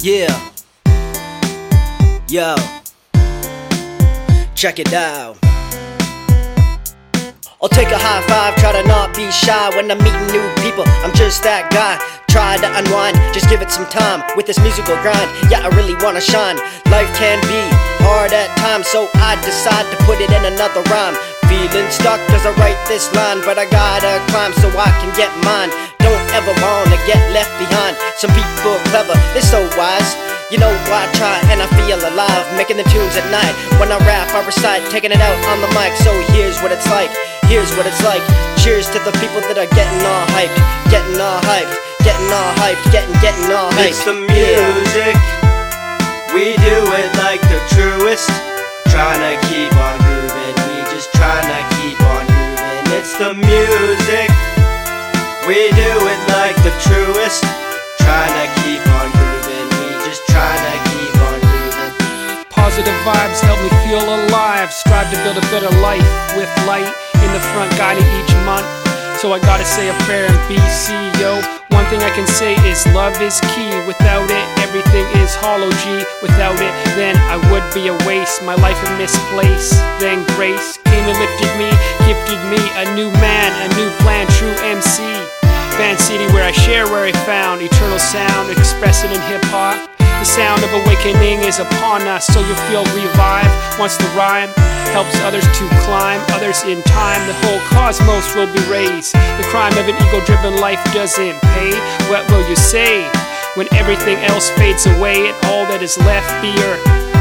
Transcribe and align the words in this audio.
Yeah. 0.00 0.30
Yo. 2.28 2.54
Check 4.54 4.78
it 4.78 4.92
out. 4.92 5.36
I'll 7.60 7.68
take 7.68 7.90
a 7.90 7.98
high 7.98 8.22
five, 8.30 8.54
try 8.62 8.70
to 8.78 8.86
not 8.86 9.10
be 9.16 9.26
shy 9.32 9.74
when 9.74 9.90
I'm 9.90 9.98
meeting 9.98 10.30
new 10.30 10.46
people. 10.62 10.86
I'm 11.02 11.10
just 11.18 11.42
that 11.42 11.66
guy. 11.74 11.98
Try 12.30 12.62
to 12.62 12.70
unwind, 12.78 13.18
just 13.34 13.50
give 13.50 13.58
it 13.58 13.74
some 13.74 13.90
time 13.90 14.22
with 14.36 14.46
this 14.46 14.62
musical 14.62 14.94
grind. 15.02 15.26
Yeah, 15.50 15.66
I 15.66 15.68
really 15.74 15.98
wanna 15.98 16.22
shine. 16.22 16.62
Life 16.94 17.10
can 17.18 17.42
be 17.50 17.58
hard 18.06 18.30
at 18.30 18.54
times, 18.62 18.86
so 18.86 19.10
I 19.18 19.34
decide 19.42 19.82
to 19.90 19.96
put 20.06 20.22
it 20.22 20.30
in 20.30 20.44
another 20.46 20.86
rhyme. 20.94 21.18
Feeling 21.50 21.90
stuck 21.90 22.22
cause 22.30 22.46
I 22.46 22.54
write 22.62 22.78
this 22.86 23.10
line, 23.18 23.42
but 23.42 23.58
I 23.58 23.66
gotta 23.66 24.22
climb 24.30 24.54
so 24.62 24.70
I 24.78 24.94
can 25.02 25.10
get 25.18 25.34
mine. 25.42 25.74
Ever 26.36 26.52
wanna 26.60 26.98
get 27.06 27.20
left 27.32 27.52
behind. 27.58 27.96
Some 28.16 28.30
people 28.34 28.76
clever, 28.90 29.14
they're 29.32 29.42
so 29.42 29.64
wise. 29.76 30.16
You 30.50 30.56
know 30.56 30.72
why 30.88 31.04
I 31.04 31.08
try 31.12 31.36
and 31.52 31.60
I 31.60 31.68
feel 31.76 32.00
alive 32.00 32.40
Making 32.56 32.80
the 32.80 32.88
tunes 32.88 33.20
at 33.20 33.28
night. 33.28 33.52
When 33.76 33.92
I 33.92 34.00
rap 34.08 34.32
I 34.32 34.40
recite 34.48 34.80
Taking 34.88 35.12
it 35.12 35.20
out 35.20 35.36
on 35.52 35.60
the 35.60 35.68
mic. 35.76 35.92
So 36.00 36.08
here's 36.32 36.56
what 36.64 36.72
it's 36.72 36.88
like 36.88 37.12
Here's 37.52 37.68
what 37.76 37.84
it's 37.84 38.00
like. 38.00 38.24
Cheers 38.56 38.88
to 38.96 38.98
the 39.04 39.12
people 39.20 39.44
that 39.44 39.60
are 39.60 39.68
getting 39.76 40.00
all 40.08 40.24
hyped 40.32 40.56
Getting 40.88 41.20
all 41.20 41.36
hyped 41.44 41.76
Getting 42.00 42.32
all 42.32 42.52
hyped 42.64 42.80
Getting, 42.88 43.12
getting 43.20 43.52
all 43.52 43.68
hyped. 43.76 43.92
It's 43.92 44.04
the 44.08 44.16
music. 44.16 45.20
We 46.32 46.56
do 46.56 46.78
it 46.96 47.10
like 47.20 47.40
the 47.52 47.60
truest. 47.76 48.28
Trying 48.88 49.20
to 49.20 49.36
keep 49.48 49.68
on 49.76 49.96
grooving. 50.00 50.56
We 50.64 50.80
just 50.88 51.12
trying 51.12 51.44
to 51.44 51.60
keep 51.76 52.00
on 52.00 52.24
grooving. 52.24 52.84
It's 52.96 53.12
the 53.20 53.36
music. 53.36 54.32
We 55.44 55.68
do 55.76 55.92
it 56.07 56.07
truest 56.80 57.42
Trying 58.00 58.34
to 58.38 58.46
keep 58.62 58.82
on 58.98 59.10
grooving 59.10 59.68
We 59.78 59.88
just 60.06 60.22
trying 60.30 60.62
to 60.62 60.74
keep 60.90 61.14
on 61.26 61.36
grooving 61.42 61.92
Positive 62.48 62.98
vibes 63.02 63.40
help 63.42 63.58
me 63.64 63.70
feel 63.82 64.04
alive. 64.04 64.70
Strive 64.70 65.10
to 65.10 65.16
build 65.24 65.38
a 65.38 65.46
better 65.50 65.70
life 65.80 66.04
with 66.36 66.50
light 66.66 66.86
in 67.24 67.30
the 67.32 67.40
front 67.50 67.70
guiding 67.76 68.06
each 68.20 68.32
month. 68.44 68.68
So 69.18 69.32
I 69.32 69.40
gotta 69.40 69.64
say 69.64 69.88
a 69.88 69.96
prayer 70.06 70.30
and 70.30 70.38
be 70.46 70.54
CEO. 70.70 71.42
One 71.74 71.86
thing 71.86 72.02
I 72.02 72.10
can 72.14 72.26
say 72.26 72.54
is 72.68 72.86
love 72.94 73.20
is 73.20 73.40
key. 73.56 73.72
Without 73.86 74.30
it, 74.30 74.46
everything 74.62 75.06
is 75.18 75.34
hollow 75.34 75.70
G. 75.82 76.04
Without 76.22 76.60
it, 76.60 76.72
then 76.94 77.16
I 77.16 77.36
would 77.50 77.66
be 77.74 77.88
a 77.88 77.96
waste. 78.06 78.44
My 78.44 78.54
life 78.54 78.78
a 78.86 78.90
misplaced. 78.96 79.74
Then 79.98 80.22
grace 80.36 80.78
came 80.84 81.04
and 81.08 81.18
lifted 81.18 81.52
me, 81.58 81.70
gifted 82.06 82.38
me 82.52 82.62
a 82.78 82.94
new 82.94 83.10
man, 83.18 83.50
a 83.64 83.68
new 83.74 83.90
plan, 84.04 84.28
true 84.38 84.54
MC. 84.62 85.02
Fan 85.78 85.96
City 85.96 86.26
where 86.34 86.42
I 86.42 86.50
share 86.50 86.90
where 86.90 87.06
I 87.06 87.12
found 87.22 87.62
eternal 87.62 88.02
sound, 88.02 88.50
expressing 88.50 89.14
in 89.14 89.20
hip 89.30 89.46
hop. 89.54 89.78
The 89.98 90.26
sound 90.26 90.66
of 90.66 90.74
awakening 90.74 91.46
is 91.46 91.62
upon 91.62 92.02
us, 92.02 92.26
so 92.26 92.42
you'll 92.42 92.58
feel 92.66 92.82
revived 92.98 93.54
once 93.78 93.94
the 93.96 94.10
rhyme 94.18 94.50
helps 94.90 95.14
others 95.22 95.46
to 95.46 95.64
climb, 95.86 96.18
others 96.34 96.66
in 96.66 96.82
time. 96.82 97.22
The 97.30 97.38
whole 97.46 97.62
cosmos 97.70 98.34
will 98.34 98.50
be 98.50 98.58
raised. 98.66 99.14
The 99.38 99.46
crime 99.54 99.70
of 99.78 99.86
an 99.86 99.94
ego 100.02 100.18
driven 100.26 100.58
life 100.58 100.82
doesn't 100.90 101.38
pay. 101.54 101.70
What 102.10 102.26
will 102.26 102.42
you 102.50 102.56
say 102.56 103.06
when 103.54 103.70
everything 103.70 104.18
else 104.26 104.50
fades 104.58 104.82
away 104.98 105.30
and 105.30 105.36
all 105.46 105.62
that 105.70 105.78
is 105.78 105.94
left 106.02 106.26
be 106.42 106.50
your 106.58 106.74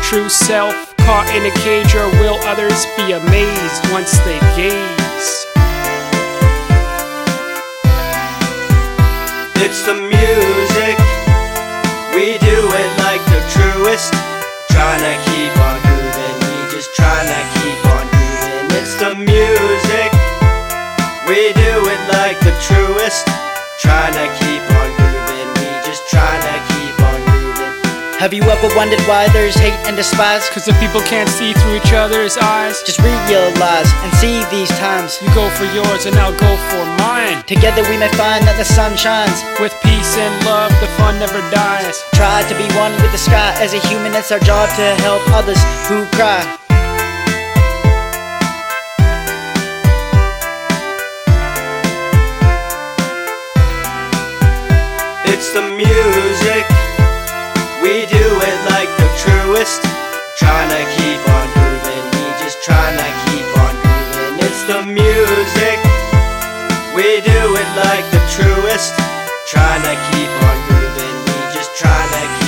true 0.00 0.32
self? 0.32 0.96
Caught 1.04 1.28
in 1.36 1.44
a 1.44 1.52
cage, 1.60 1.92
or 1.92 2.08
will 2.16 2.40
others 2.48 2.88
be 2.96 3.12
amazed 3.12 3.92
once 3.92 4.16
they 4.24 4.40
gaze? 4.56 5.07
Trying 14.78 15.00
to 15.00 15.30
keep 15.32 15.56
on 15.58 15.87
Have 28.18 28.34
you 28.34 28.42
ever 28.42 28.66
wondered 28.74 28.98
why 29.06 29.28
there's 29.30 29.54
hate 29.54 29.78
and 29.86 29.96
despise? 29.96 30.50
Cause 30.50 30.64
the 30.64 30.74
people 30.82 31.00
can't 31.02 31.28
see 31.28 31.52
through 31.52 31.76
each 31.76 31.92
other's 31.92 32.36
eyes. 32.36 32.82
Just 32.82 32.98
realize 32.98 33.86
and 34.02 34.12
see 34.18 34.42
these 34.50 34.68
times 34.74 35.22
You 35.22 35.30
go 35.38 35.48
for 35.54 35.62
yours 35.70 36.06
and 36.06 36.16
I'll 36.18 36.34
go 36.34 36.50
for 36.66 36.82
mine. 36.98 37.46
Together 37.46 37.86
we 37.86 37.94
may 37.94 38.10
find 38.18 38.42
that 38.42 38.58
the 38.58 38.66
sun 38.66 38.98
shines 38.98 39.38
With 39.62 39.70
peace 39.86 40.18
and 40.18 40.34
love, 40.44 40.74
the 40.82 40.90
fun 40.98 41.22
never 41.22 41.38
dies. 41.54 42.02
Try 42.18 42.42
to 42.50 42.54
be 42.58 42.66
one 42.74 42.90
with 42.98 43.14
the 43.14 43.22
sky 43.22 43.54
As 43.62 43.72
a 43.72 43.78
human 43.86 44.10
it's 44.18 44.32
our 44.34 44.42
job 44.42 44.66
to 44.74 44.86
help 45.06 45.22
others 45.30 45.62
who 45.86 46.02
cry 46.18 46.42
It's 55.30 55.54
the 55.54 55.62
music 55.78 56.66
we 57.80 58.06
do 58.06 58.18
it 58.18 58.58
like 58.74 58.90
the 58.98 59.08
truest. 59.22 59.82
Trying 60.36 60.70
to 60.70 60.82
keep 60.98 61.22
on 61.30 61.46
grooving, 61.54 62.04
we 62.10 62.24
just 62.42 62.60
trying 62.62 62.98
to 62.98 63.10
keep 63.26 63.46
on 63.64 63.74
grooving. 63.82 64.46
It's 64.46 64.62
the 64.66 64.82
music. 64.82 65.78
We 66.94 67.22
do 67.22 67.40
it 67.54 67.70
like 67.86 68.06
the 68.10 68.22
truest. 68.34 68.94
Trying 69.46 69.82
to 69.82 69.94
keep 70.10 70.32
on 70.48 70.56
grooving, 70.66 71.16
we 71.26 71.38
just 71.54 71.76
trying 71.76 72.10
to 72.18 72.24
keep 72.40 72.47